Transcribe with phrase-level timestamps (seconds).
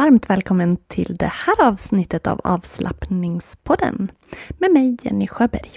[0.00, 4.10] varmt välkommen till det här avsnittet av avslappningspodden
[4.58, 5.70] med mig Jenny Sjöberg.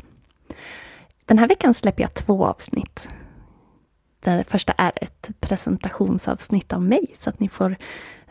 [1.26, 3.08] Den här veckan släpper jag två avsnitt.
[4.20, 7.76] Det första är ett presentationsavsnitt av mig så att ni får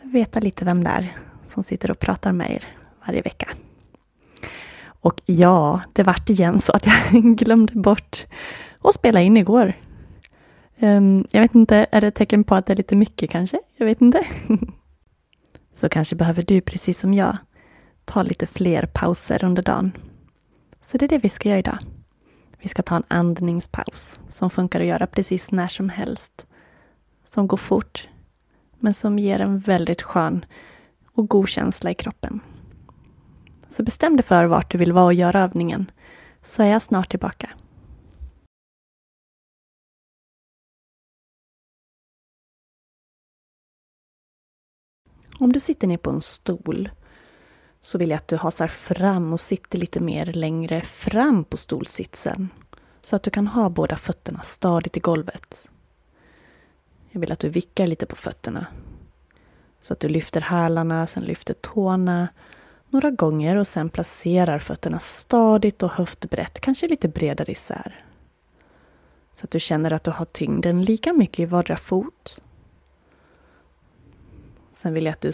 [0.03, 2.65] veta lite vem det är som sitter och pratar med er
[3.07, 3.49] varje vecka.
[4.85, 8.27] Och ja, det vart igen så att jag glömde bort
[8.83, 9.73] att spela in igår.
[10.79, 13.61] Ehm, jag vet inte, är det ett tecken på att det är lite mycket kanske?
[13.77, 14.27] Jag vet inte.
[15.75, 17.37] så kanske behöver du, precis som jag,
[18.05, 19.93] ta lite fler pauser under dagen.
[20.83, 21.79] Så det är det vi ska göra idag.
[22.59, 26.47] Vi ska ta en andningspaus som funkar att göra precis när som helst.
[27.29, 28.09] Som går fort,
[28.79, 30.45] men som ger en väldigt skön
[31.13, 32.41] och god känsla i kroppen.
[33.71, 35.91] Så bestäm dig för vart du vill vara och göra övningen,
[36.43, 37.51] så är jag snart tillbaka.
[45.43, 46.91] Om du sitter ner på en stol
[47.81, 52.49] så vill jag att du hasar fram och sitter lite mer längre fram på stolsitsen.
[53.01, 55.69] Så att du kan ha båda fötterna stadigt i golvet.
[57.11, 58.67] Jag vill att du vickar lite på fötterna.
[59.81, 62.29] Så att du lyfter hälarna, sen lyfter tårna
[62.89, 68.05] några gånger och sen placerar fötterna stadigt och höftbrett, kanske lite bredare isär.
[69.35, 72.39] Så att du känner att du har tyngden lika mycket i vardera fot
[74.83, 75.33] Sen vill jag att du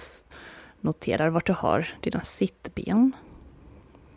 [0.81, 3.13] noterar vart du har dina sittben.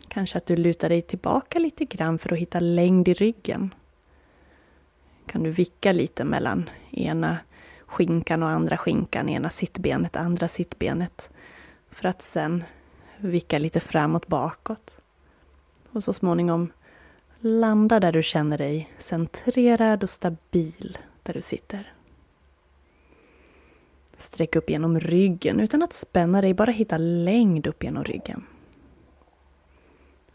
[0.08, 3.74] Kanske att du lutar dig tillbaka lite grann för att hitta längd i ryggen.
[5.26, 7.38] Kan du vicka lite mellan ena
[7.86, 11.30] skinkan och andra skinkan, ena sittbenet, andra sittbenet.
[11.90, 12.64] För att sen
[13.16, 15.00] vicka lite framåt bakåt.
[15.90, 16.72] Och så småningom
[17.40, 21.92] landa där du känner dig centrerad och stabil där du sitter.
[24.22, 28.44] Sträck upp genom ryggen utan att spänna dig, bara hitta längd upp genom ryggen.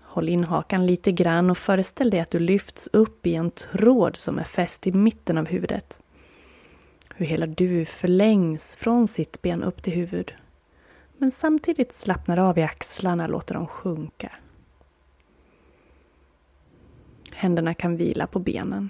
[0.01, 4.15] Håll in hakan lite grann och föreställ dig att du lyfts upp i en tråd
[4.15, 6.01] som är fäst i mitten av huvudet.
[7.15, 10.33] Hur hela du förlängs från sitt ben upp till huvud.
[11.17, 14.31] Men samtidigt slappnar av i axlarna, låter dem sjunka.
[17.31, 18.89] Händerna kan vila på benen.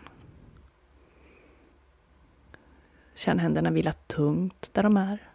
[3.18, 5.30] Känn händerna vila tungt där de är.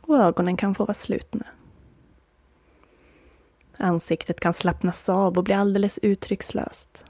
[0.00, 1.46] Och ögonen kan få vara slutna.
[3.78, 7.04] Ansiktet kan slappnas av och bli alldeles uttryckslöst.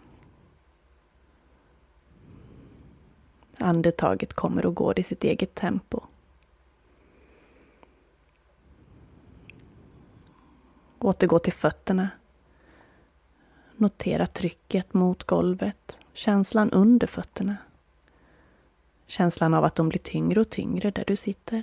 [3.58, 6.00] Andetaget kommer och går i sitt eget tempo.
[10.98, 12.09] Återgå till fötterna.
[13.76, 17.56] Notera trycket mot golvet, känslan under fötterna.
[19.06, 21.62] Känslan av att de blir tyngre och tyngre där du sitter.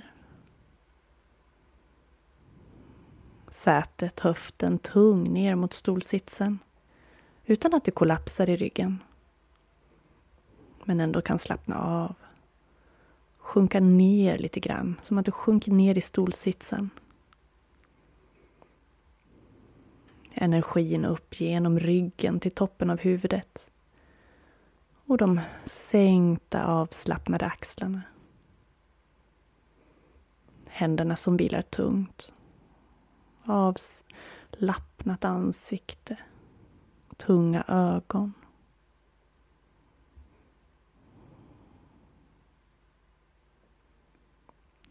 [3.48, 6.58] Sätet, höften tung ner mot stolsitsen
[7.44, 8.98] utan att du kollapsar i ryggen.
[10.84, 12.14] Men ändå kan slappna av.
[13.38, 16.90] Sjunka ner lite grann, som att du sjunker ner i stolsitsen.
[20.32, 23.70] Energin upp genom ryggen till toppen av huvudet
[25.06, 28.02] och de sänkta avslappnade axlarna.
[30.66, 32.32] Händerna som vilar tungt.
[33.44, 36.16] Avslappnat ansikte,
[37.16, 38.32] tunga ögon.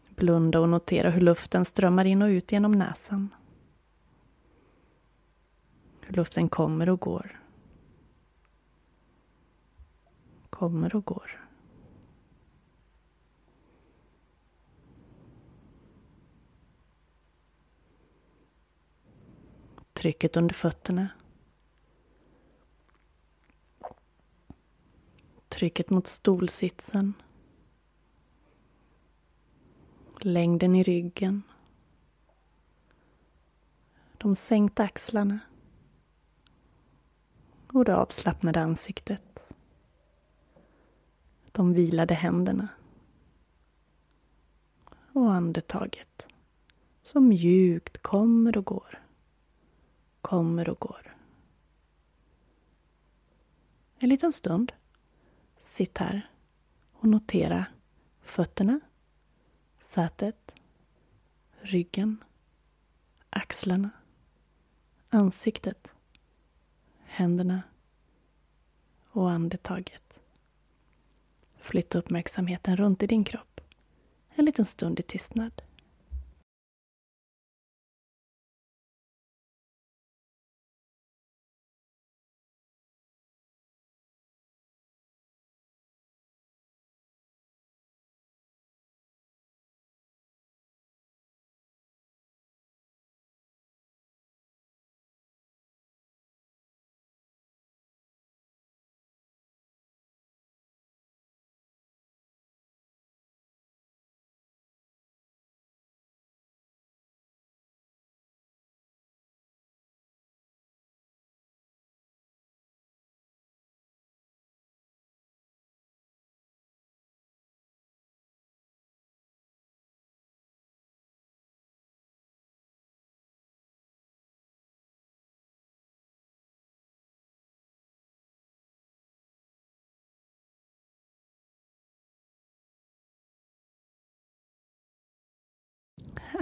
[0.08, 3.34] Blunda och notera hur luften strömmar in och ut genom näsan.
[6.00, 7.43] Hur luften kommer och går.
[10.54, 11.48] Kommer och går.
[19.92, 21.08] Trycket under fötterna.
[25.48, 27.14] Trycket mot stolsitsen.
[30.20, 31.42] Längden i ryggen.
[34.18, 35.38] De sänkta axlarna.
[37.72, 39.33] Och det avslappnade ansiktet.
[41.56, 42.68] De vilade händerna.
[45.12, 46.26] Och andetaget
[47.02, 49.02] som mjukt kommer och går.
[50.20, 51.16] Kommer och går.
[53.98, 54.72] En liten stund.
[55.60, 56.30] Sitt här
[56.92, 57.66] och notera
[58.22, 58.80] fötterna
[59.78, 60.54] sätet,
[61.60, 62.24] ryggen,
[63.30, 63.90] axlarna,
[65.08, 65.88] ansiktet,
[67.04, 67.62] händerna
[69.10, 70.03] och andetaget.
[71.64, 73.60] Flytta uppmärksamheten runt i din kropp
[74.34, 75.62] en liten stund i tystnad.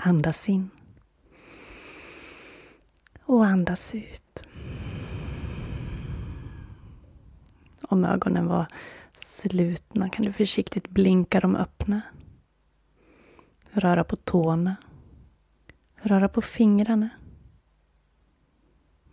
[0.04, 0.70] Andas in.
[3.24, 4.46] Och andas ut.
[7.82, 8.66] Om ögonen var
[9.12, 12.00] slutna kan du försiktigt blinka dem öppna.
[13.70, 14.76] Röra på tårna.
[15.94, 17.08] Röra på fingrarna.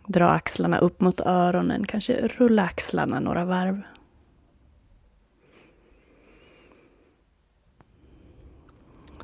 [0.06, 3.82] Dra axlarna upp mot öronen, kanske rulla axlarna några varv.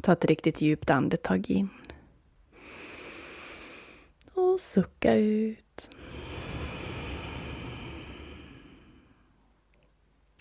[0.07, 1.69] Ta ett riktigt djupt andetag in.
[4.33, 5.91] Och sucka ut.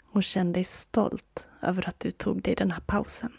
[0.06, 3.32] Och känn dig stolt över att du tog dig den här pausen.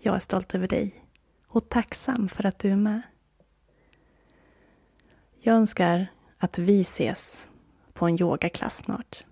[0.00, 1.04] Jag är stolt över dig
[1.46, 3.02] och tacksam för att du är med.
[5.40, 6.06] Jag önskar
[6.38, 7.48] att vi ses
[7.92, 9.24] på en yogaklass snart.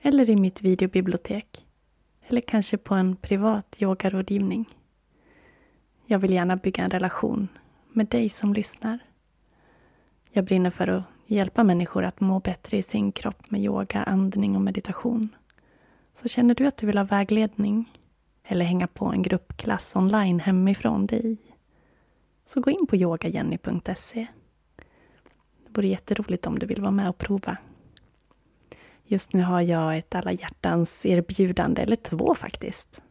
[0.00, 1.66] Eller i mitt videobibliotek.
[2.26, 4.79] Eller kanske på en privat yogarådgivning.
[6.10, 7.48] Jag vill gärna bygga en relation
[7.92, 8.98] med dig som lyssnar.
[10.30, 14.56] Jag brinner för att hjälpa människor att må bättre i sin kropp med yoga, andning
[14.56, 15.28] och meditation.
[16.14, 17.92] Så känner du att du vill ha vägledning
[18.44, 21.36] eller hänga på en gruppklass online hemifrån dig
[22.46, 24.26] så gå in på yogajenny.se.
[25.66, 27.56] Det vore jätteroligt om du vill vara med och prova.
[29.04, 33.02] Just nu har jag ett alla hjärtans erbjudande, eller två faktiskt.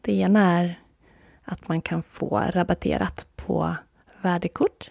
[0.00, 0.83] Det ena är
[1.44, 3.74] att man kan få rabatterat på
[4.22, 4.90] värdekort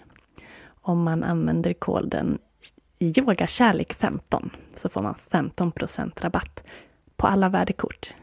[0.84, 2.40] om man använder koden
[3.00, 6.64] yogakärlek15 så får man 15% rabatt
[7.16, 8.14] på alla värdekort.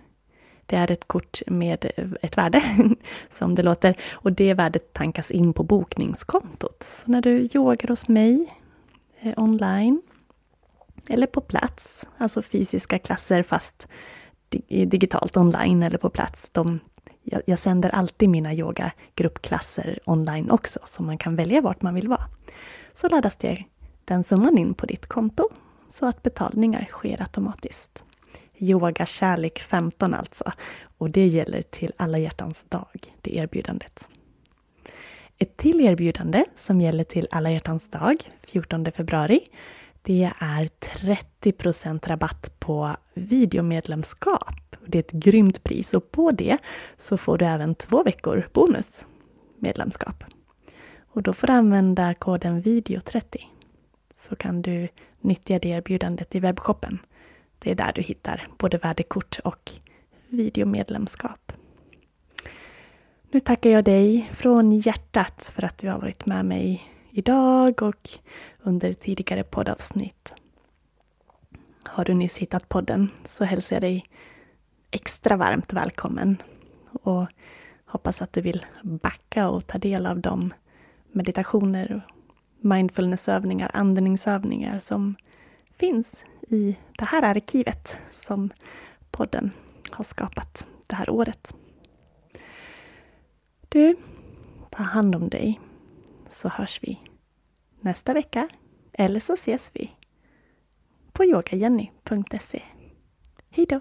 [0.66, 1.90] Det är ett kort med
[2.22, 2.62] ett värde,
[3.30, 6.82] som det låter, och det värdet tankas in på bokningskontot.
[6.82, 8.54] Så när du yogar hos mig
[9.20, 10.02] eh, online
[11.08, 13.88] eller på plats, alltså fysiska klasser fast
[14.68, 16.80] digitalt online eller på plats, de
[17.22, 22.08] jag, jag sänder alltid mina yogagruppklasser online också, så man kan välja vart man vill
[22.08, 22.28] vara.
[22.94, 23.64] Så laddas det
[24.04, 25.48] den summan in på ditt konto,
[25.88, 28.04] så att betalningar sker automatiskt.
[28.58, 30.52] Yoga Kärlek 15 alltså.
[30.98, 34.08] Och det gäller till alla hjärtans dag, det erbjudandet.
[35.38, 39.40] Ett till erbjudande som gäller till alla hjärtans dag, 14 februari,
[40.02, 46.58] det är 30% rabatt på videomedlemskap det är ett grymt pris och på det
[46.96, 49.06] så får du även två veckor bonus
[49.58, 50.24] medlemskap.
[51.12, 53.36] Och då får du använda koden video30
[54.18, 54.88] så kan du
[55.20, 56.98] nyttja det erbjudandet i webbshoppen.
[57.58, 59.70] Det är där du hittar både värdekort och
[60.28, 61.52] videomedlemskap.
[63.30, 68.10] Nu tackar jag dig från hjärtat för att du har varit med mig idag och
[68.62, 70.32] under tidigare poddavsnitt.
[71.84, 74.06] Har du nyss hittat podden så hälsar jag dig
[74.90, 76.42] extra varmt välkommen
[77.02, 77.26] och
[77.84, 80.54] hoppas att du vill backa och ta del av de
[81.12, 82.06] meditationer,
[82.60, 85.16] mindfulnessövningar, andningsövningar som
[85.76, 88.50] finns i det här arkivet som
[89.10, 89.50] podden
[89.90, 91.54] har skapat det här året.
[93.68, 93.96] Du,
[94.70, 95.60] ta hand om dig
[96.30, 97.00] så hörs vi
[97.80, 98.48] nästa vecka
[98.92, 99.90] eller så ses vi
[101.12, 102.62] på yogajenny.se.
[103.50, 103.80] Hej då!